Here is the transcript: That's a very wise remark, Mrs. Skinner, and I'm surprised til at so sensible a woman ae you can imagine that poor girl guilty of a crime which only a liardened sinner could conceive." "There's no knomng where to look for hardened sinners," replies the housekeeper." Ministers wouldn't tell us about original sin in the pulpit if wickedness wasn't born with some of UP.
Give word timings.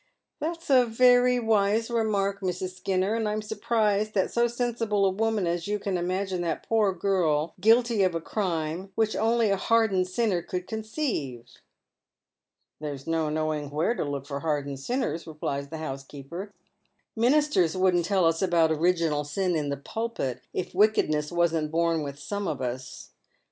That's 0.39 0.71
a 0.71 0.83
very 0.87 1.39
wise 1.39 1.91
remark, 1.91 2.39
Mrs. 2.41 2.75
Skinner, 2.77 3.13
and 3.13 3.29
I'm 3.29 3.43
surprised 3.43 4.13
til 4.15 4.21
at 4.23 4.31
so 4.33 4.47
sensible 4.47 5.05
a 5.05 5.11
woman 5.11 5.45
ae 5.45 5.57
you 5.61 5.77
can 5.77 5.95
imagine 5.95 6.41
that 6.41 6.67
poor 6.67 6.91
girl 6.91 7.53
guilty 7.61 8.01
of 8.01 8.15
a 8.15 8.19
crime 8.19 8.91
which 8.95 9.15
only 9.15 9.51
a 9.51 9.57
liardened 9.57 10.07
sinner 10.07 10.41
could 10.41 10.65
conceive." 10.65 11.45
"There's 12.79 13.05
no 13.05 13.27
knomng 13.29 13.71
where 13.71 13.93
to 13.93 14.03
look 14.03 14.25
for 14.25 14.39
hardened 14.39 14.79
sinners," 14.79 15.27
replies 15.27 15.69
the 15.69 15.77
housekeeper." 15.77 16.51
Ministers 17.15 17.77
wouldn't 17.77 18.05
tell 18.05 18.25
us 18.25 18.41
about 18.41 18.71
original 18.71 19.23
sin 19.23 19.55
in 19.55 19.69
the 19.69 19.77
pulpit 19.77 20.41
if 20.51 20.73
wickedness 20.73 21.31
wasn't 21.31 21.69
born 21.69 22.01
with 22.01 22.17
some 22.17 22.47
of 22.47 22.59
UP. 22.59 22.81